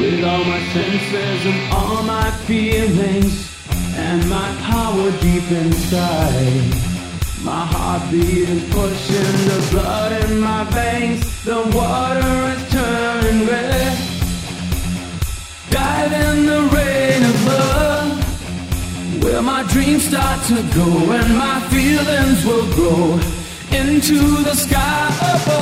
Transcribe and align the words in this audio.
With 0.00 0.24
all 0.24 0.44
my 0.44 0.60
senses 0.72 1.44
and 1.44 1.72
all 1.74 2.02
my 2.02 2.30
feelings 2.46 3.34
and 3.96 4.26
my 4.30 4.50
power 4.62 5.10
deep 5.20 5.50
inside. 5.50 6.64
My 7.44 7.66
heartbeat 7.66 8.48
is 8.48 8.64
pushing 8.72 9.36
the 9.50 9.68
blood 9.70 10.24
in 10.24 10.40
my 10.40 10.64
veins. 10.64 11.44
The 11.44 11.60
water 11.76 12.34
is 12.54 12.62
turning 12.70 13.46
red. 13.46 13.98
Dive 15.68 16.12
in 16.12 16.46
the 16.46 16.62
rain 16.76 17.22
of 17.22 17.46
love. 17.46 19.22
Where 19.22 19.42
my 19.42 19.62
dreams 19.64 20.04
start 20.08 20.40
to 20.46 20.62
go 20.74 21.12
and 21.12 21.36
my 21.36 21.60
feelings 21.68 22.46
will 22.46 22.68
grow 22.72 23.20
into 23.70 24.18
the 24.44 24.54
sky 24.54 25.08
above. 25.34 25.59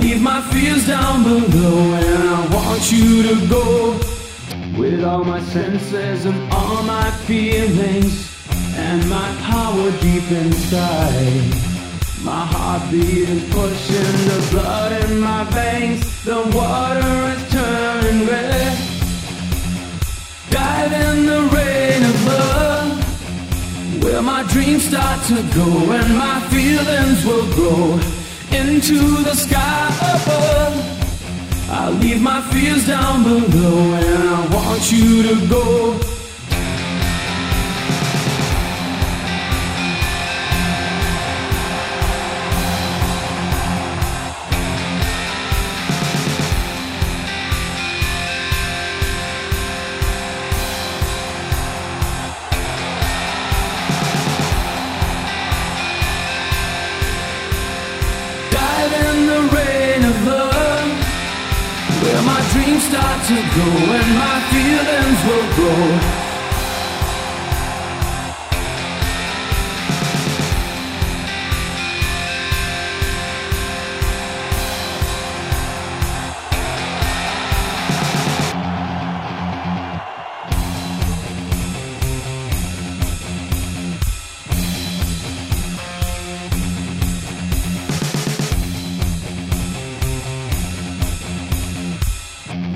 Leave 0.00 0.22
my 0.22 0.40
fears 0.50 0.86
down 0.86 1.22
below 1.22 1.94
and 1.94 2.22
I 2.22 2.46
want 2.54 2.90
you 2.90 3.22
to 3.22 3.48
go 3.48 3.92
with 4.80 5.04
all 5.04 5.24
my 5.24 5.40
senses 5.42 6.24
and 6.24 6.52
all 6.52 6.82
my 6.84 7.10
feelings 7.28 8.12
and 8.76 9.08
my 9.10 9.30
power 9.42 9.90
deep 10.00 10.30
inside. 10.30 11.42
My 12.24 12.46
heartbeat 12.46 13.28
is 13.28 13.44
pushing 13.52 14.12
the 14.30 14.48
blood 14.50 14.92
in 15.04 15.20
my 15.20 15.44
veins. 15.44 16.24
The 16.24 16.40
water 16.56 17.16
is 17.34 17.42
turning 17.50 18.26
red. 18.26 18.78
Dive 20.48 20.92
in 20.92 21.26
the 21.26 21.42
rain 21.56 22.02
of 22.10 22.26
love. 22.26 24.02
Where 24.02 24.22
my 24.22 24.44
dreams 24.44 24.84
start 24.84 25.26
to 25.26 25.42
go 25.54 25.92
and 25.92 26.16
my 26.16 26.40
feelings 26.48 27.24
will 27.26 27.48
grow 27.54 28.00
into 28.50 28.98
the 29.22 29.34
sky 29.34 29.79
above. 30.22 31.70
I 31.70 31.90
leave 31.90 32.20
my 32.20 32.40
fears 32.50 32.86
down 32.86 33.22
below 33.22 33.94
and 33.94 34.22
I 34.28 34.54
want 34.54 34.92
you 34.92 35.22
to 35.22 35.48
go. 35.48 36.19
Start 62.80 63.24
to 63.26 63.34
go 63.34 63.68
and 63.98 64.10
my 64.16 64.36
feelings 64.50 65.20
will 65.26 65.48
grow 65.54 66.19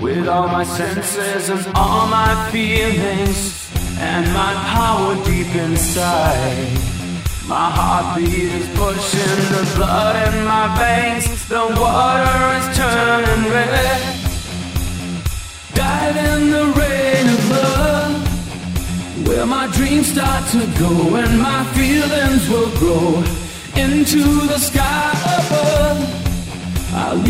With 0.05 0.29
all 0.29 0.49
my 0.49 0.65
senses 0.65 1.49
and 1.49 1.75
all 1.75 2.07
my 2.09 2.51
feelings 2.51 3.73
and 3.99 4.27
my 4.35 4.53
power 4.77 5.15
deep 5.25 5.55
inside. 5.55 6.79
My 7.49 7.71
heartbeat 7.71 8.53
is 8.61 8.69
pushing 8.77 9.37
the 9.57 9.73
blood 9.75 10.29
in 10.29 10.45
my 10.45 10.67
veins. 10.77 11.49
The 11.49 11.65
water 11.81 12.39
is 12.59 12.77
turning 12.77 13.51
red. 13.51 14.03
Dive 15.73 16.17
in 16.17 16.51
the 16.51 16.67
rain 16.81 17.27
of 17.37 17.51
love. 17.51 19.27
Where 19.27 19.47
my 19.47 19.69
dreams 19.69 20.13
start 20.13 20.47
to 20.51 20.67
go 20.79 21.17
and 21.17 21.41
my 21.41 21.65
feelings 21.73 22.47
will 22.51 22.71
grow 22.77 23.25
into 23.75 24.23
the 24.49 24.59
sky 24.59 25.24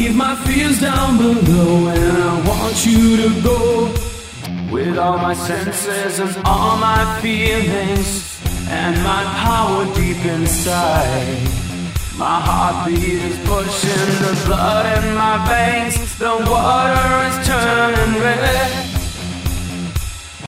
leave 0.05 0.17
my 0.17 0.35
fears 0.45 0.81
down 0.81 1.17
below 1.17 1.89
and 1.89 2.17
I 2.19 2.49
want 2.49 2.85
you 2.85 3.17
to 3.17 3.43
go 3.43 3.87
with 4.71 4.99
all 4.99 5.17
my 5.17 5.35
senses 5.35 6.19
and 6.19 6.47
all 6.47 6.77
my 6.77 7.21
feelings 7.21 8.41
and 8.69 8.97
my 9.03 9.23
power 9.45 9.85
deep 9.95 10.23
inside. 10.27 11.49
My 12.19 12.39
heartbeat 12.49 13.23
is 13.31 13.39
pushing 13.49 14.11
the 14.25 14.43
blood 14.47 14.87
in 14.99 15.15
my 15.15 15.37
veins. 15.49 16.19
The 16.19 16.35
water 16.51 17.11
is 17.29 17.47
turning 17.47 18.21
red. 18.23 18.94